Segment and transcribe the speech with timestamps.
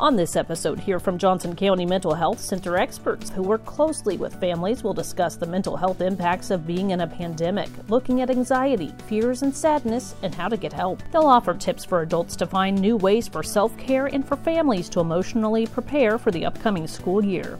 [0.00, 4.40] On this episode, hear from Johnson County Mental Health Center experts who work closely with
[4.40, 4.82] families.
[4.82, 9.42] We'll discuss the mental health impacts of being in a pandemic, looking at anxiety, fears,
[9.42, 11.02] and sadness, and how to get help.
[11.12, 14.88] They'll offer tips for adults to find new ways for self care and for families
[14.88, 17.58] to emotionally prepare for the upcoming school year.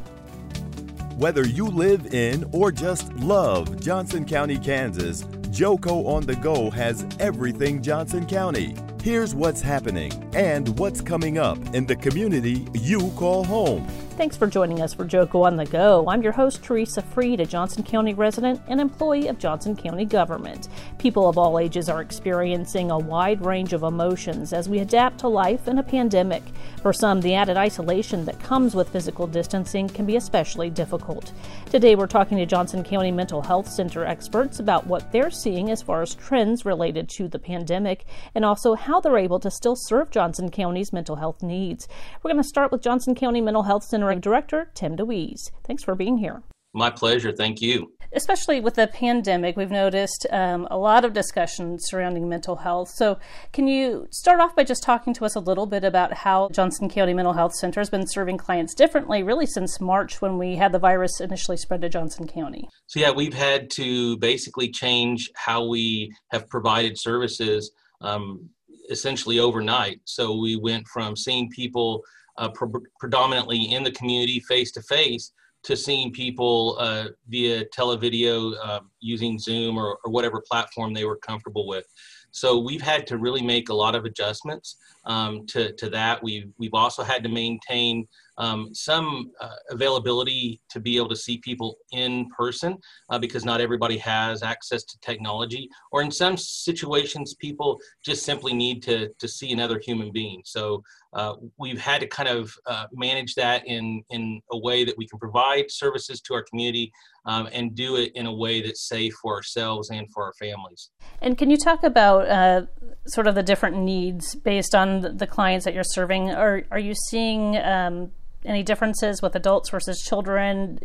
[1.19, 7.05] Whether you live in or just love Johnson County, Kansas, Joco on the Go has
[7.19, 8.77] everything Johnson County.
[9.03, 13.85] Here's what's happening and what's coming up in the community you call home.
[14.21, 16.05] Thanks for joining us for Joco on the Go.
[16.07, 20.69] I'm your host, Theresa Freed, a Johnson County resident and employee of Johnson County government.
[20.99, 25.29] People of all ages are experiencing a wide range of emotions as we adapt to
[25.29, 26.43] life in a pandemic.
[26.83, 31.33] For some, the added isolation that comes with physical distancing can be especially difficult.
[31.71, 35.81] Today, we're talking to Johnson County Mental Health Center experts about what they're seeing as
[35.81, 40.11] far as trends related to the pandemic and also how they're able to still serve
[40.11, 41.89] Johnson County's mental health needs.
[42.23, 45.51] We're going to start with Johnson County Mental Health Center Director Tim DeWeese.
[45.65, 46.43] Thanks for being here.
[46.73, 47.33] My pleasure.
[47.33, 47.93] Thank you.
[48.13, 52.89] Especially with the pandemic, we've noticed um, a lot of discussion surrounding mental health.
[52.89, 53.19] So,
[53.53, 56.89] can you start off by just talking to us a little bit about how Johnson
[56.89, 60.73] County Mental Health Center has been serving clients differently, really, since March when we had
[60.73, 62.69] the virus initially spread to Johnson County?
[62.87, 68.49] So, yeah, we've had to basically change how we have provided services um,
[68.91, 70.01] essentially overnight.
[70.05, 72.03] So, we went from seeing people
[72.39, 78.55] uh, pre- predominantly in the community face to face to seeing people uh, via televideo
[78.63, 81.87] uh, using Zoom or, or, whatever platform they were comfortable with.
[82.31, 86.23] So we've had to really make a lot of adjustments um, to, to that.
[86.23, 88.09] We've, we've also had to maintain
[88.41, 92.77] um, some uh, availability to be able to see people in person
[93.11, 98.55] uh, because not everybody has access to technology, or in some situations, people just simply
[98.55, 100.41] need to, to see another human being.
[100.45, 100.83] So
[101.13, 105.07] uh, we've had to kind of uh, manage that in, in a way that we
[105.07, 106.91] can provide services to our community
[107.27, 110.91] um, and do it in a way that's safe for ourselves and for our families.
[111.21, 112.67] And can you talk about uh,
[113.07, 116.31] sort of the different needs based on the clients that you're serving?
[116.31, 118.13] Are, are you seeing um,
[118.45, 120.79] any differences with adults versus children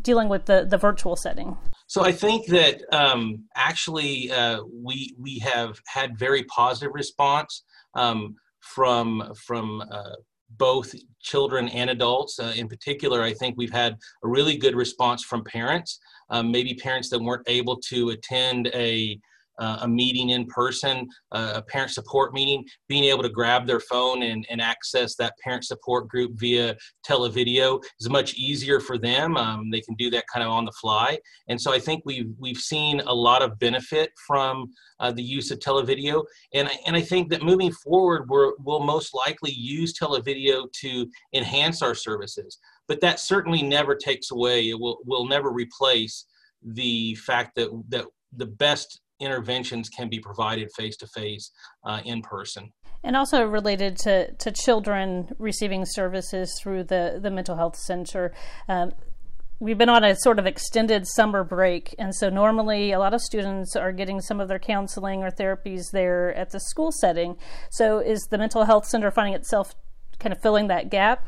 [0.00, 1.56] dealing with the, the virtual setting?
[1.86, 7.62] So I think that um, actually uh, we we have had very positive response
[7.94, 10.14] um, from from uh,
[10.56, 12.38] both children and adults.
[12.38, 16.00] Uh, in particular, I think we've had a really good response from parents.
[16.30, 19.20] Um, maybe parents that weren't able to attend a
[19.58, 23.80] uh, a meeting in person, uh, a parent support meeting, being able to grab their
[23.80, 26.76] phone and, and access that parent support group via
[27.08, 29.36] televideo is much easier for them.
[29.36, 31.18] Um, they can do that kind of on the fly.
[31.48, 34.70] And so I think we've, we've seen a lot of benefit from
[35.00, 36.24] uh, the use of televideo.
[36.52, 41.82] And, and I think that moving forward, we're, we'll most likely use televideo to enhance
[41.82, 42.58] our services.
[42.88, 46.26] But that certainly never takes away, it will, will never replace
[46.62, 51.50] the fact that, that the best interventions can be provided face to face
[52.04, 52.72] in person.
[53.02, 58.32] And also related to, to children receiving services through the, the mental health center.
[58.66, 58.92] Um,
[59.60, 63.20] we've been on a sort of extended summer break, and so normally a lot of
[63.20, 67.36] students are getting some of their counseling or therapies there at the school setting.
[67.70, 69.74] So is the mental health center finding itself
[70.18, 71.26] kind of filling that gap?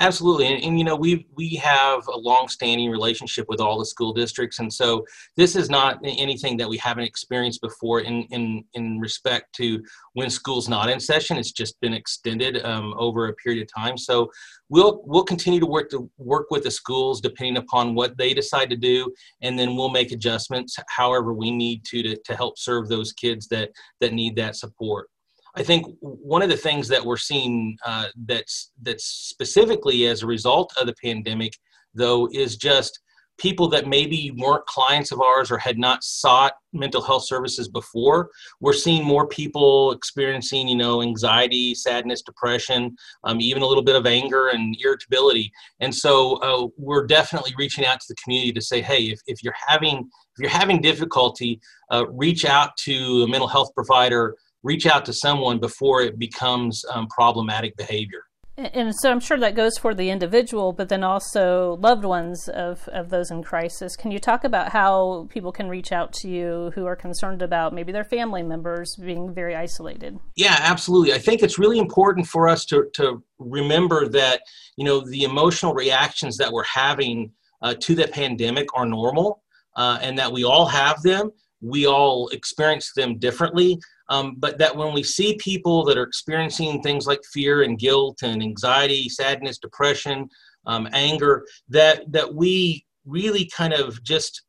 [0.00, 4.12] Absolutely, and, and, you know we we have a long-standing relationship with all the school
[4.12, 5.04] districts, and so
[5.36, 8.00] this is not anything that we haven't experienced before.
[8.00, 9.82] In in in respect to
[10.14, 13.98] when school's not in session, it's just been extended um, over a period of time.
[13.98, 14.30] So
[14.70, 18.70] we'll we'll continue to work to work with the schools depending upon what they decide
[18.70, 22.88] to do, and then we'll make adjustments however we need to to, to help serve
[22.88, 23.70] those kids that
[24.00, 25.08] that need that support.
[25.54, 30.26] I think one of the things that we're seeing uh, that's that's specifically as a
[30.26, 31.58] result of the pandemic,
[31.94, 33.00] though, is just
[33.38, 38.30] people that maybe weren't clients of ours or had not sought mental health services before.
[38.60, 43.96] We're seeing more people experiencing, you know, anxiety, sadness, depression, um, even a little bit
[43.96, 45.50] of anger and irritability.
[45.80, 49.42] And so uh, we're definitely reaching out to the community to say, hey, if, if
[49.42, 51.60] you're having if you're having difficulty,
[51.90, 56.82] uh, reach out to a mental health provider reach out to someone before it becomes
[56.92, 58.24] um, problematic behavior.
[58.58, 62.86] And so I'm sure that goes for the individual, but then also loved ones of,
[62.88, 63.96] of those in crisis.
[63.96, 67.72] Can you talk about how people can reach out to you who are concerned about
[67.72, 70.18] maybe their family members being very isolated?
[70.36, 71.14] Yeah, absolutely.
[71.14, 74.42] I think it's really important for us to, to remember that,
[74.76, 77.32] you know, the emotional reactions that we're having
[77.62, 79.42] uh, to the pandemic are normal
[79.76, 81.30] uh, and that we all have them
[81.62, 83.78] we all experience them differently.
[84.08, 88.18] Um, but that when we see people that are experiencing things like fear and guilt
[88.22, 90.28] and anxiety, sadness, depression,
[90.66, 94.42] um, anger, that that we really kind of just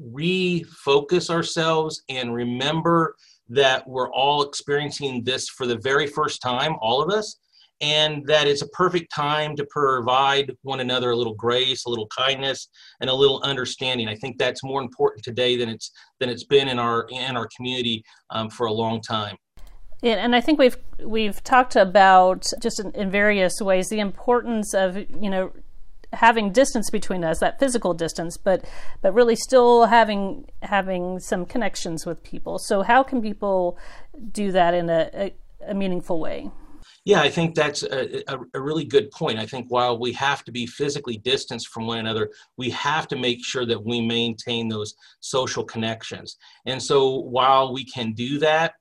[0.00, 3.14] refocus ourselves and remember
[3.48, 7.36] that we're all experiencing this for the very first time, all of us,
[7.80, 12.08] and that it's a perfect time to provide one another a little grace, a little
[12.08, 12.68] kindness,
[13.00, 14.08] and a little understanding.
[14.08, 17.48] I think that's more important today than it's than it's been in our in our
[17.56, 19.36] community um, for a long time.
[20.02, 24.74] Yeah, and I think we've we've talked about just in, in various ways the importance
[24.74, 25.52] of you know
[26.12, 28.64] having distance between us, that physical distance, but
[29.02, 32.58] but really still having having some connections with people.
[32.58, 33.78] So how can people
[34.32, 35.34] do that in a, a,
[35.68, 36.50] a meaningful way?
[37.06, 39.38] Yeah, I think that's a, a, a, really good point.
[39.38, 43.16] I think while we have to be physically distanced from one another, we have to
[43.16, 46.36] make sure that we maintain those social connections.
[46.66, 48.74] And so while we can do that,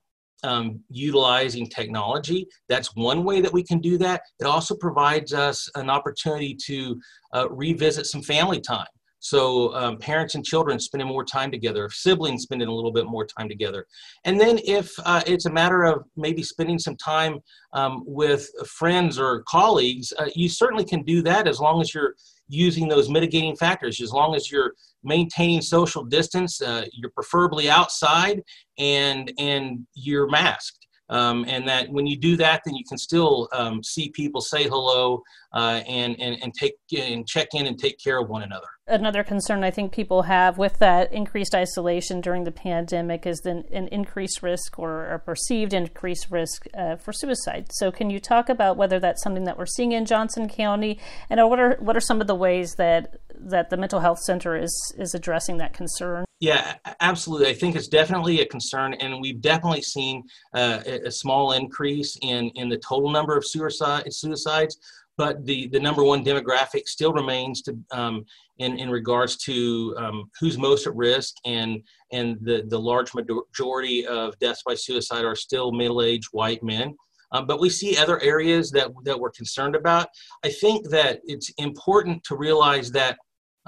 [0.44, 4.22] um, utilizing technology, that's one way that we can do that.
[4.40, 7.00] It also provides us an opportunity to
[7.34, 8.88] uh, revisit some family time.
[9.20, 13.26] So um, parents and children spending more time together, siblings spending a little bit more
[13.26, 13.86] time together.
[14.26, 17.40] And then if uh, it's a matter of maybe spending some time
[17.74, 22.16] um, with friends or colleagues, uh, you certainly can do that as long as you're
[22.48, 24.74] using those mitigating factors, as long as you're
[25.04, 28.42] maintaining social distance, uh, you're preferably outside
[28.78, 30.88] and, and you're masked.
[31.10, 34.64] Um, and that when you do that, then you can still um, see people say
[34.68, 35.24] hello
[35.54, 39.24] uh, and, and, and take and check in and take care of one another another
[39.24, 43.88] concern I think people have with that increased isolation during the pandemic is then an
[43.90, 47.68] increased risk or a perceived increased risk uh, for suicide.
[47.72, 51.40] So, can you talk about whether that's something that we're seeing in Johnson County, and
[51.50, 54.94] what are what are some of the ways that that the mental health center is
[54.98, 56.26] is addressing that concern?
[56.40, 57.50] Yeah, absolutely.
[57.50, 62.50] I think it's definitely a concern, and we've definitely seen uh, a small increase in
[62.56, 64.78] in the total number of suicide suicides
[65.20, 68.26] but the, the number one demographic still remains to um,
[68.60, 71.84] in, in regards to um, who's most at risk and
[72.14, 76.96] and the, the large majority of deaths by suicide are still middle-aged white men
[77.34, 80.08] um, but we see other areas that, that we're concerned about
[80.46, 83.18] i think that it's important to realize that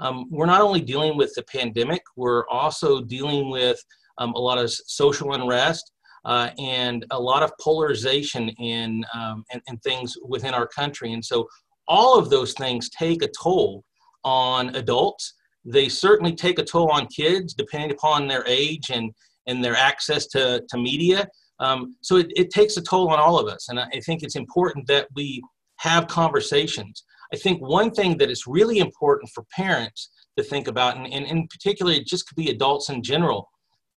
[0.02, 3.78] um, we're not only dealing with the pandemic we're also dealing with
[4.18, 5.92] um, a lot of social unrest
[6.24, 11.12] uh, and a lot of polarization in um, and, and things within our country.
[11.12, 11.48] And so
[11.88, 13.84] all of those things take a toll
[14.24, 15.34] on adults.
[15.64, 19.12] They certainly take a toll on kids, depending upon their age and,
[19.46, 21.26] and their access to, to media.
[21.58, 23.68] Um, so it, it takes a toll on all of us.
[23.68, 25.42] And I think it's important that we
[25.76, 27.04] have conversations.
[27.32, 31.26] I think one thing that is really important for parents to think about, and, and
[31.26, 33.48] in particular, it just could be adults in general,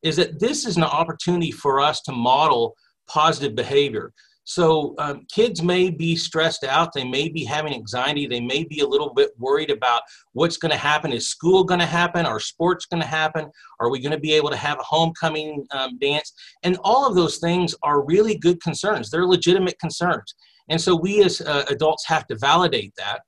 [0.03, 2.75] is that this is an opportunity for us to model
[3.07, 4.13] positive behavior.
[4.45, 6.91] So um, kids may be stressed out.
[6.94, 8.27] They may be having anxiety.
[8.27, 10.01] They may be a little bit worried about
[10.33, 11.13] what's going to happen.
[11.13, 12.25] Is school going to happen?
[12.25, 13.50] Are sports going to happen?
[13.80, 16.33] Are we going to be able to have a homecoming um, dance?
[16.63, 19.09] And all of those things are really good concerns.
[19.09, 20.35] They're legitimate concerns.
[20.69, 23.21] And so we as uh, adults have to validate that.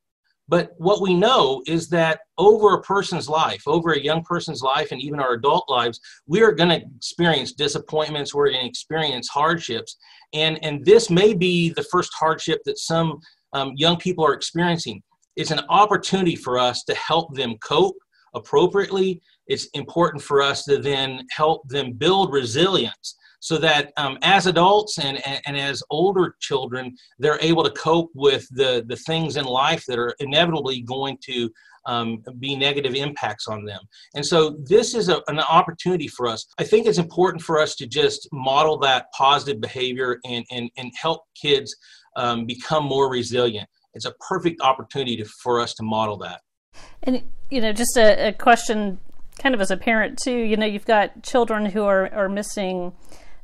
[0.47, 4.91] But what we know is that over a person's life, over a young person's life,
[4.91, 9.27] and even our adult lives, we are going to experience disappointments, we're going to experience
[9.27, 9.97] hardships.
[10.33, 13.19] And, and this may be the first hardship that some
[13.53, 15.01] um, young people are experiencing.
[15.35, 17.97] It's an opportunity for us to help them cope
[18.35, 19.21] appropriately.
[19.47, 24.97] It's important for us to then help them build resilience so that um, as adults
[24.97, 29.83] and, and, as older children, they're able to cope with the, the things in life
[29.87, 31.51] that are inevitably going to
[31.85, 33.81] um, be negative impacts on them.
[34.15, 36.47] And so this is a, an opportunity for us.
[36.57, 40.91] I think it's important for us to just model that positive behavior and, and, and
[40.99, 41.75] help kids
[42.15, 43.69] um, become more resilient.
[43.93, 46.41] It's a perfect opportunity to, for us to model that.
[47.03, 47.21] And,
[47.51, 48.97] you know, just a, a question
[49.37, 52.93] kind of as a parent too, you know, you've got children who are, are missing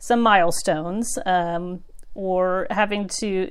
[0.01, 3.50] some milestones um, or having to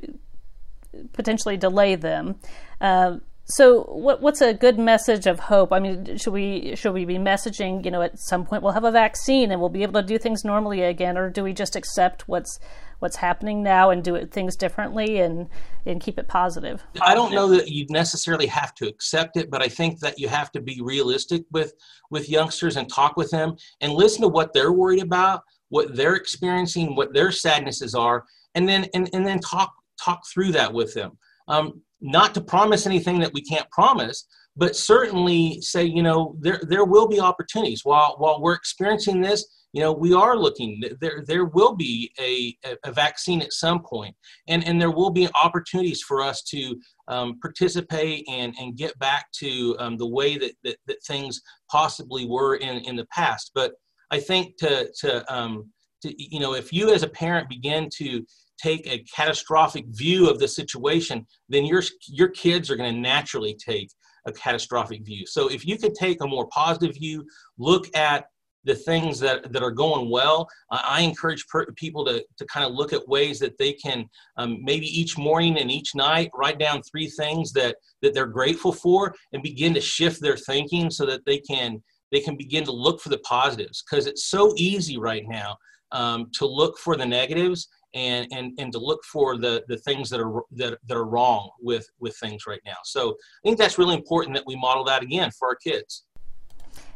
[1.12, 2.36] potentially delay them.
[2.80, 5.72] Uh, so, what, what's a good message of hope?
[5.72, 7.84] I mean, should we should we be messaging?
[7.84, 10.18] You know, at some point we'll have a vaccine and we'll be able to do
[10.18, 12.60] things normally again, or do we just accept what's
[13.00, 15.48] what's happening now and do it, things differently and
[15.84, 16.84] and keep it positive?
[17.00, 20.28] I don't know that you necessarily have to accept it, but I think that you
[20.28, 21.74] have to be realistic with
[22.10, 26.16] with youngsters and talk with them and listen to what they're worried about, what they're
[26.16, 28.24] experiencing, what their sadnesses are,
[28.54, 29.72] and then and, and then talk
[30.04, 31.12] talk through that with them.
[31.48, 36.60] Um, not to promise anything that we can't promise, but certainly say, you know, there
[36.68, 39.44] there will be opportunities while while we're experiencing this.
[39.72, 40.82] you know, we are looking.
[41.00, 44.14] There, there will be a, a vaccine at some point,
[44.48, 46.76] and and there will be opportunities for us to
[47.08, 52.26] um, participate and and get back to um, the way that, that that things possibly
[52.26, 53.52] were in in the past.
[53.54, 53.74] But
[54.10, 55.70] I think to to um,
[56.02, 58.24] to, you know, if you as a parent begin to
[58.62, 63.54] take a catastrophic view of the situation, then your your kids are going to naturally
[63.54, 63.90] take
[64.26, 65.26] a catastrophic view.
[65.26, 67.24] So if you could take a more positive view,
[67.58, 68.26] look at
[68.64, 70.48] the things that, that are going well.
[70.70, 74.04] I encourage per- people to, to kind of look at ways that they can
[74.36, 78.72] um, maybe each morning and each night write down three things that, that they're grateful
[78.72, 82.72] for and begin to shift their thinking so that they can they can begin to
[82.72, 85.56] look for the positives because it's so easy right now
[85.92, 90.08] um, to look for the negatives and, and, and to look for the, the things
[90.10, 92.76] that are, that, that are wrong with, with things right now.
[92.84, 96.04] So I think that's really important that we model that again for our kids.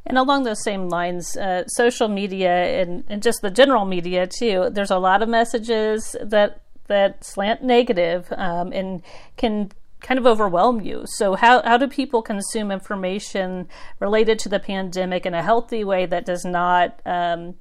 [0.06, 4.68] And along those same lines, uh, social media and, and just the general media too.
[4.70, 9.02] There's a lot of messages that that slant negative, um, and
[9.36, 9.72] can
[10.04, 11.04] kind of overwhelm you.
[11.06, 13.68] So how how do people consume information
[13.98, 17.54] related to the pandemic in a healthy way that does not, um,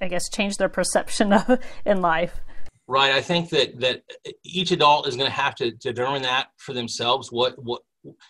[0.00, 2.40] I guess, change their perception of in life?
[2.86, 3.12] Right.
[3.12, 4.02] I think that that
[4.44, 7.32] each adult is going to have to determine that for themselves.
[7.32, 7.82] What what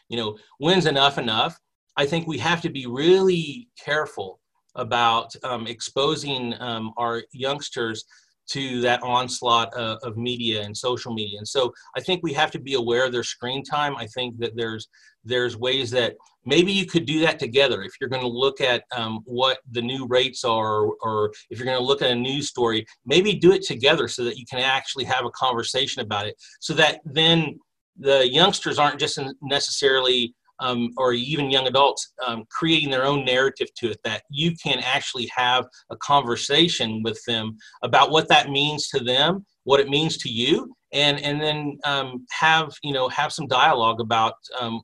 [0.09, 1.59] you know, when's enough enough?
[1.97, 4.41] I think we have to be really careful
[4.77, 8.05] about um, exposing um, our youngsters
[8.51, 11.39] to that onslaught of, of, media and social media.
[11.39, 13.97] And so I think we have to be aware of their screen time.
[13.97, 14.89] I think that there's
[15.25, 16.17] there's ways that
[16.47, 19.83] maybe you could do that together if you're going to look at um, what the
[19.83, 23.53] new rates are or if you're going to look at a news story maybe do
[23.53, 27.59] it together so that you can actually have a conversation about it so that then
[27.99, 33.69] the youngsters aren't just necessarily um, or even young adults um, creating their own narrative
[33.77, 38.89] to it that you can actually have a conversation with them about what that means
[38.89, 43.33] to them what it means to you and and then um, have you know have
[43.33, 44.81] some dialogue about um,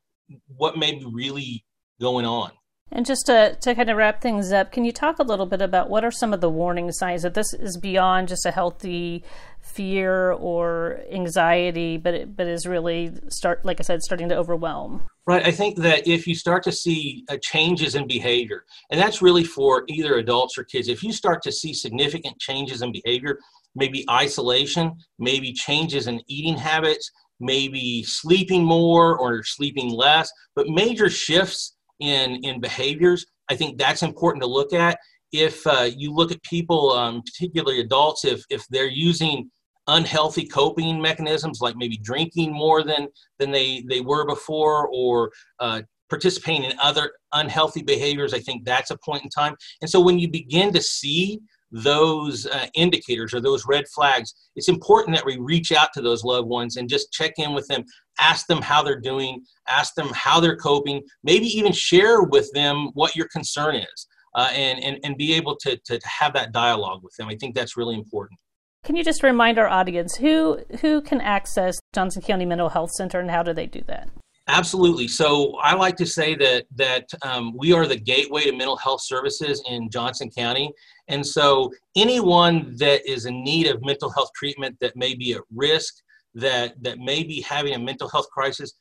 [0.56, 1.64] what may be really
[2.00, 2.50] going on.
[2.92, 5.60] And just to, to kind of wrap things up, can you talk a little bit
[5.60, 9.24] about what are some of the warning signs that this is beyond just a healthy
[9.60, 15.02] fear or anxiety, but it, but is really start like I said, starting to overwhelm?
[15.26, 15.44] Right.
[15.44, 19.42] I think that if you start to see uh, changes in behavior, and that's really
[19.42, 23.40] for either adults or kids, if you start to see significant changes in behavior,
[23.74, 31.10] maybe isolation, maybe changes in eating habits, maybe sleeping more or sleeping less, but major
[31.10, 34.96] shifts in, in behaviors, I think that's important to look at.
[35.32, 39.50] If uh, you look at people, um, particularly adults, if, if they're using
[39.88, 45.82] unhealthy coping mechanisms like maybe drinking more than, than they, they were before or uh,
[46.08, 49.54] participating in other unhealthy behaviors, I think that's a point in time.
[49.80, 51.40] And so when you begin to see
[51.72, 56.24] those uh, indicators or those red flags, it's important that we reach out to those
[56.24, 57.84] loved ones and just check in with them,
[58.18, 62.90] ask them how they're doing, ask them how they're coping, maybe even share with them
[62.94, 67.02] what your concern is, uh, and, and, and be able to, to have that dialogue
[67.02, 67.28] with them.
[67.28, 68.38] I think that's really important.
[68.86, 73.18] Can you just remind our audience who who can access Johnson County Mental Health Center
[73.18, 74.08] and how do they do that?
[74.46, 75.08] Absolutely.
[75.08, 79.00] So I like to say that that um, we are the gateway to mental health
[79.02, 80.70] services in Johnson County,
[81.08, 85.40] and so anyone that is in need of mental health treatment that may be at
[85.52, 85.96] risk,
[86.36, 88.72] that that may be having a mental health crisis,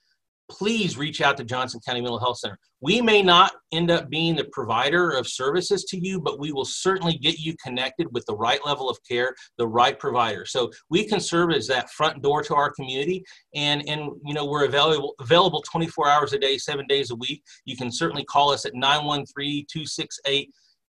[0.50, 2.58] please reach out to Johnson County Mental Health Center.
[2.82, 6.66] We may not end up being the provider of services to you, but we will
[6.66, 10.46] certainly get you connected with the right level of care, the right provider.
[10.46, 13.24] So we can serve as that front door to our community,
[13.56, 17.44] and and you know we're available available 24 hours a day, seven days a week.
[17.66, 20.48] You can certainly call us at 913-268.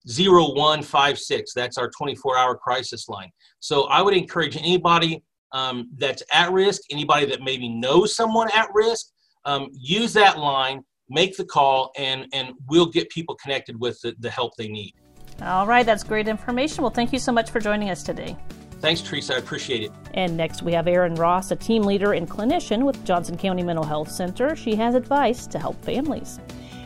[0.08, 3.30] 0156 that's our 24 hour crisis line
[3.60, 5.22] so i would encourage anybody
[5.54, 9.12] um, that's at risk anybody that maybe knows someone at risk
[9.46, 14.16] um, use that line, make the call, and, and we'll get people connected with the,
[14.20, 14.94] the help they need.
[15.42, 16.84] All right, that's great information.
[16.84, 18.38] Well, thank you so much for joining us today.
[18.80, 19.36] Thanks, Theresa.
[19.36, 19.92] I appreciate it.
[20.16, 23.86] And next, we have Erin Ross, a team leader and clinician with Johnson County Mental
[23.86, 24.56] Health Center.
[24.56, 26.40] She has advice to help families.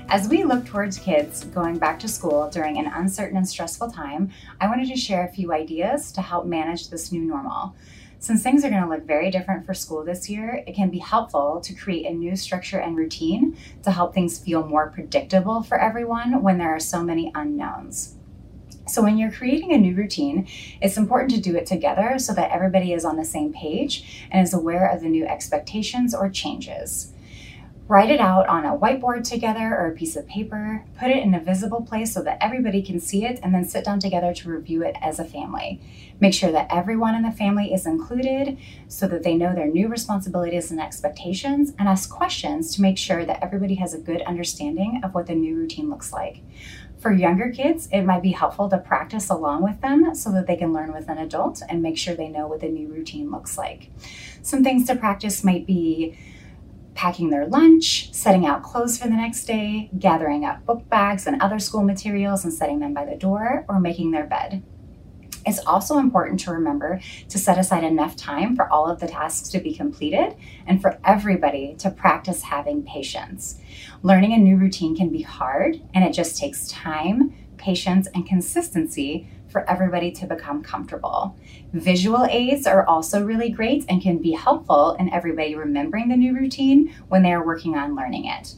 [0.09, 4.29] As we look towards kids going back to school during an uncertain and stressful time,
[4.61, 7.75] I wanted to share a few ideas to help manage this new normal.
[8.19, 10.99] Since things are going to look very different for school this year, it can be
[10.99, 15.79] helpful to create a new structure and routine to help things feel more predictable for
[15.79, 18.15] everyone when there are so many unknowns.
[18.87, 20.47] So, when you're creating a new routine,
[20.79, 24.43] it's important to do it together so that everybody is on the same page and
[24.43, 27.11] is aware of the new expectations or changes.
[27.87, 30.83] Write it out on a whiteboard together or a piece of paper.
[30.99, 33.85] Put it in a visible place so that everybody can see it, and then sit
[33.85, 35.79] down together to review it as a family.
[36.19, 39.87] Make sure that everyone in the family is included so that they know their new
[39.87, 45.01] responsibilities and expectations, and ask questions to make sure that everybody has a good understanding
[45.03, 46.41] of what the new routine looks like.
[46.97, 50.55] For younger kids, it might be helpful to practice along with them so that they
[50.55, 53.59] can learn with an adult and make sure they know what the new routine looks
[53.59, 53.91] like.
[54.41, 56.17] Some things to practice might be
[56.95, 61.41] packing their lunch, setting out clothes for the next day, gathering up book bags and
[61.41, 64.63] other school materials and setting them by the door, or making their bed.
[65.45, 66.99] It's also important to remember
[67.29, 70.35] to set aside enough time for all of the tasks to be completed
[70.65, 73.59] and for everybody to practice having patience.
[74.01, 79.27] Learning a new routine can be hard, and it just takes time, patience, and consistency
[79.55, 81.33] for everybody to become comfortable.
[81.71, 86.35] Visual aids are also really great and can be helpful in everybody remembering the new
[86.35, 88.55] routine when they are working on learning it.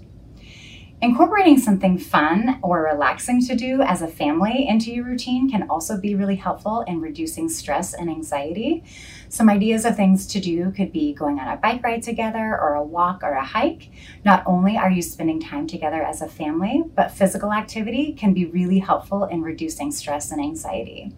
[0.99, 5.95] Incorporating something fun or relaxing to do as a family into your routine can also
[5.95, 8.83] be really helpful in reducing stress and anxiety.
[9.29, 12.73] Some ideas of things to do could be going on a bike ride together or
[12.73, 13.91] a walk or a hike.
[14.25, 18.45] Not only are you spending time together as a family, but physical activity can be
[18.45, 21.13] really helpful in reducing stress and anxiety.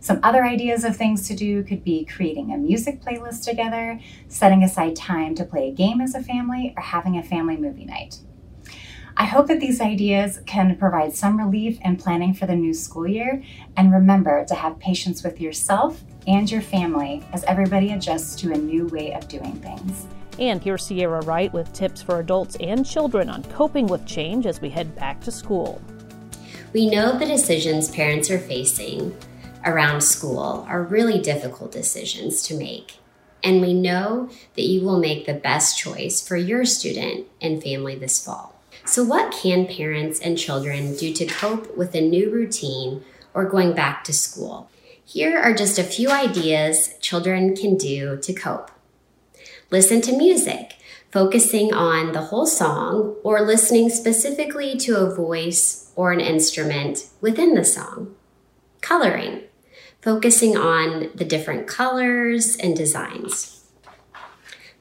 [0.00, 4.64] Some other ideas of things to do could be creating a music playlist together, setting
[4.64, 8.20] aside time to play a game as a family, or having a family movie night.
[9.20, 13.04] I hope that these ideas can provide some relief in planning for the new school
[13.04, 13.42] year.
[13.76, 18.56] And remember to have patience with yourself and your family as everybody adjusts to a
[18.56, 20.06] new way of doing things.
[20.38, 24.60] And here's Sierra Wright with tips for adults and children on coping with change as
[24.60, 25.82] we head back to school.
[26.72, 29.16] We know the decisions parents are facing
[29.64, 32.98] around school are really difficult decisions to make.
[33.42, 37.96] And we know that you will make the best choice for your student and family
[37.96, 38.57] this fall.
[38.88, 43.04] So, what can parents and children do to cope with a new routine
[43.34, 44.70] or going back to school?
[45.04, 48.70] Here are just a few ideas children can do to cope.
[49.70, 50.76] Listen to music,
[51.12, 57.54] focusing on the whole song or listening specifically to a voice or an instrument within
[57.54, 58.14] the song.
[58.80, 59.42] Coloring,
[60.00, 63.66] focusing on the different colors and designs.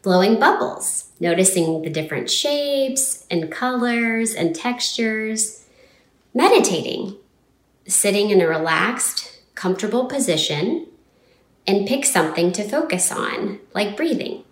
[0.02, 5.66] Blowing bubbles, noticing the different shapes and colors and textures.
[6.34, 7.16] Meditating,
[7.88, 10.88] sitting in a relaxed, comfortable position,
[11.66, 14.44] and pick something to focus on, like breathing.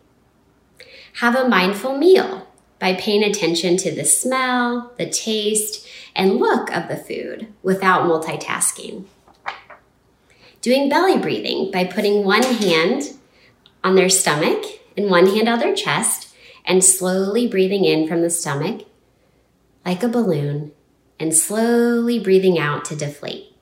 [1.20, 2.48] Have a mindful meal
[2.80, 9.06] by paying attention to the smell, the taste, and look of the food without multitasking.
[10.62, 13.14] Doing belly breathing by putting one hand
[13.84, 14.66] on their stomach
[14.98, 16.35] and one hand on their chest
[16.66, 18.86] and slowly breathing in from the stomach
[19.86, 20.72] like a balloon
[21.20, 23.54] and slowly breathing out to deflate.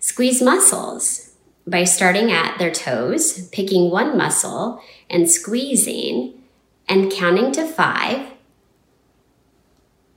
[0.00, 1.34] Squeeze muscles
[1.66, 6.34] by starting at their toes, picking one muscle and squeezing
[6.88, 8.28] and counting to five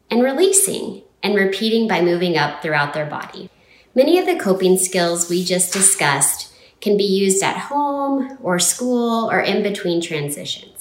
[0.09, 3.49] and releasing and repeating by moving up throughout their body.
[3.93, 9.29] Many of the coping skills we just discussed can be used at home or school
[9.29, 10.78] or in between transitions.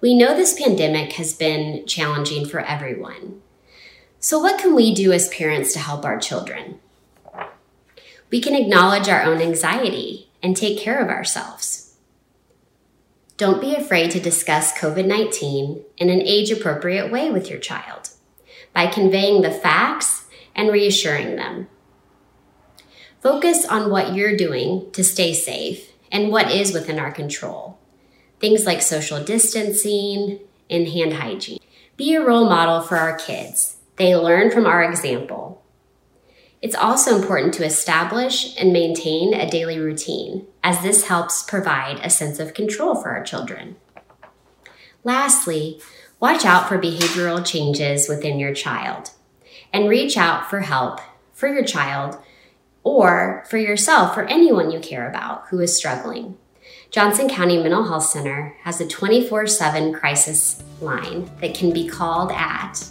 [0.00, 3.42] We know this pandemic has been challenging for everyone.
[4.20, 6.78] So, what can we do as parents to help our children?
[8.30, 11.96] We can acknowledge our own anxiety and take care of ourselves.
[13.36, 18.10] Don't be afraid to discuss COVID 19 in an age appropriate way with your child
[18.72, 21.66] by conveying the facts and reassuring them.
[23.20, 27.77] Focus on what you're doing to stay safe and what is within our control
[28.40, 31.58] things like social distancing and hand hygiene.
[31.96, 33.76] Be a role model for our kids.
[33.96, 35.64] They learn from our example.
[36.60, 42.10] It's also important to establish and maintain a daily routine, as this helps provide a
[42.10, 43.76] sense of control for our children.
[45.04, 45.80] Lastly,
[46.18, 49.10] watch out for behavioral changes within your child
[49.72, 51.00] and reach out for help
[51.32, 52.18] for your child
[52.82, 56.36] or for yourself or anyone you care about who is struggling.
[56.90, 62.32] Johnson County Mental Health Center has a 24 7 crisis line that can be called
[62.32, 62.82] at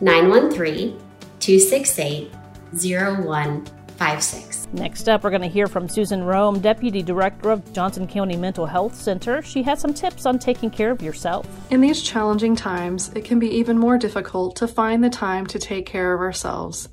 [0.00, 0.96] 913
[1.40, 2.30] 268
[2.72, 4.68] 0156.
[4.72, 8.66] Next up, we're going to hear from Susan Rome, Deputy Director of Johnson County Mental
[8.66, 9.42] Health Center.
[9.42, 11.44] She has some tips on taking care of yourself.
[11.72, 15.58] In these challenging times, it can be even more difficult to find the time to
[15.58, 16.88] take care of ourselves.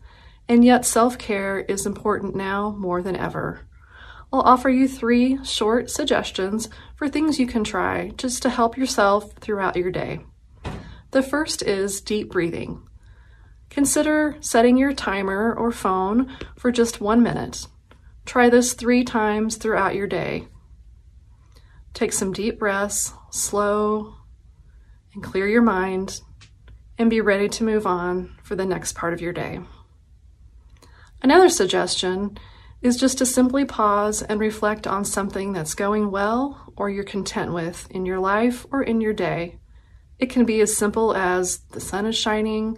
[0.50, 3.67] And yet, self care is important now more than ever.
[4.32, 9.32] I'll offer you three short suggestions for things you can try just to help yourself
[9.40, 10.20] throughout your day.
[11.12, 12.84] The first is deep breathing.
[13.70, 17.68] Consider setting your timer or phone for just one minute.
[18.26, 20.48] Try this three times throughout your day.
[21.94, 24.16] Take some deep breaths, slow,
[25.14, 26.22] and clear your mind,
[26.98, 29.62] and be ready to move on for the next part of your day.
[31.22, 32.38] Another suggestion
[32.88, 37.54] is just to simply pause and reflect on something that's going well or you're content
[37.54, 39.60] with in your life or in your day.
[40.18, 42.78] It can be as simple as the sun is shining,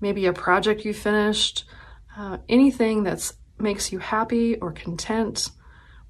[0.00, 1.64] maybe a project you finished,
[2.16, 5.50] uh, anything that makes you happy or content.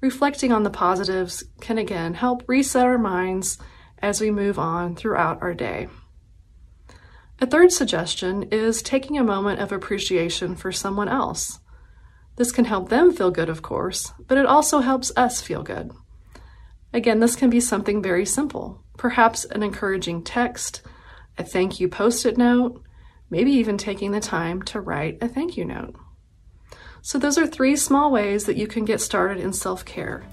[0.01, 3.57] Reflecting on the positives can again help reset our minds
[3.99, 5.87] as we move on throughout our day.
[7.39, 11.59] A third suggestion is taking a moment of appreciation for someone else.
[12.35, 15.91] This can help them feel good, of course, but it also helps us feel good.
[16.93, 20.81] Again, this can be something very simple, perhaps an encouraging text,
[21.37, 22.81] a thank you post it note,
[23.29, 25.95] maybe even taking the time to write a thank you note.
[27.01, 30.23] So, those are three small ways that you can get started in self care.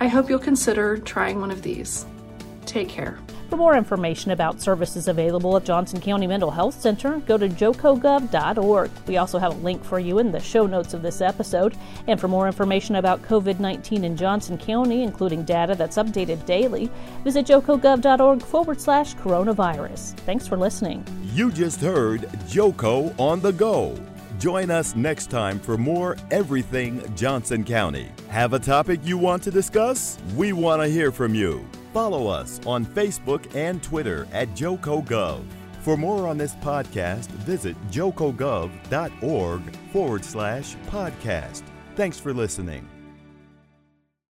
[0.00, 2.06] I hope you'll consider trying one of these.
[2.64, 3.18] Take care.
[3.50, 8.90] For more information about services available at Johnson County Mental Health Center, go to jocogov.org.
[9.08, 11.76] We also have a link for you in the show notes of this episode.
[12.06, 16.88] And for more information about COVID 19 in Johnson County, including data that's updated daily,
[17.24, 20.16] visit jocogov.org forward slash coronavirus.
[20.20, 21.04] Thanks for listening.
[21.34, 23.98] You just heard Joco on the Go.
[24.40, 28.10] Join us next time for more Everything Johnson County.
[28.30, 30.16] Have a topic you want to discuss?
[30.34, 31.68] We want to hear from you.
[31.92, 35.44] Follow us on Facebook and Twitter at JocoGov.
[35.82, 41.62] For more on this podcast, visit jocogov.org forward slash podcast.
[41.94, 42.89] Thanks for listening.